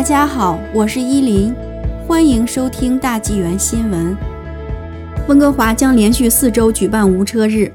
[0.00, 1.54] 大家好，我是依林，
[2.08, 4.16] 欢迎收听大纪元新闻。
[5.28, 7.70] 温哥华将连续四周举办无车日。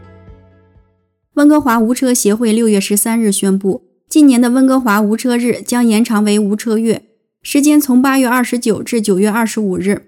[1.35, 7.03] 温哥华无车协会六月十三日宣布，今年的温哥华无车日将延长为无车月，
[7.43, 10.07] 时间从八月二十九至九月二十五日。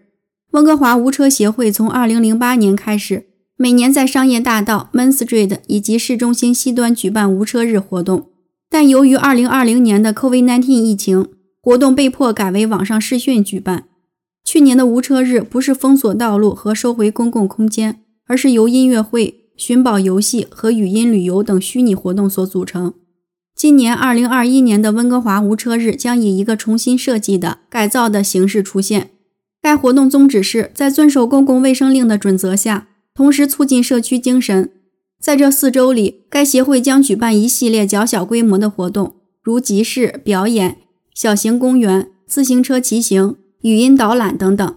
[0.53, 3.27] 温哥华无车协会从二零零八年开始，
[3.57, 8.29] 每年在商业大道 Main Street 以及市中心西端举办无车日活动，
[8.71, 11.27] 但由于二零二零年的 COVID-19 疫情，
[11.67, 13.89] 活动被迫改为网上视讯举办。
[14.45, 22.93] 去年的无车日不是封锁道路和收回公共空间，而是由音乐会、寻宝游戏和语音旅游等虚拟活动所组成。
[23.53, 29.09] 今年二零二一年的温哥华无车日将以一个重新设计的改造的形式出现。
[29.61, 34.71] 该活动宗旨是在遵守公共卫生令的准则下，同时促进社区精神。
[35.19, 40.77] 在这四周里，该协会将举办一系列较小规模的活动，如集市、表演。
[41.17, 44.75] 小型公园、自行车骑行、语音导览等等，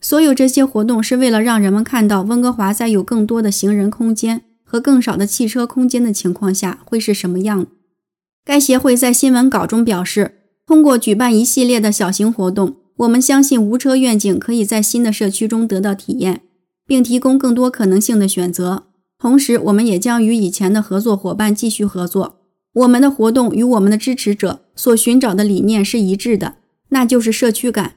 [0.00, 7.66] 所有这些活动是为了让人们看到温哥华在有更多的行人空间和更少的汽车空间的情况下会是什么样。
[8.46, 16.40] 该协会在新闻稿中表示，通过举办一系列的小型活动，我们相信无车愿景可以在新的社区中得到体验，
[16.86, 18.84] 并提供更多可能性的选择。
[19.18, 22.37] 同时，我们也将与以前的合作伙伴继续合作。
[22.74, 26.54] 我们的活动与我们的支持者所寻找的理念是一致的，
[26.90, 27.94] 那就是社区感。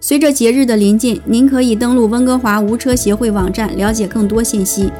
[0.00, 4.90] 随着节日的临近，您可以登录温哥华无车协会网站了解更多信息。